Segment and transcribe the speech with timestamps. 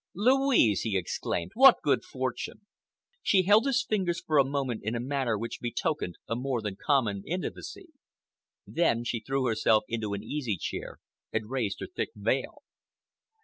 [0.15, 1.51] "Louise!" he exclaimed.
[1.53, 2.61] "What good fortune!"
[3.21, 6.75] She held his fingers for a moment in a manner which betokened a more than
[6.83, 7.89] common intimacy.
[8.65, 10.97] Then she threw herself into an easy chair
[11.31, 12.63] and raised her thick veil.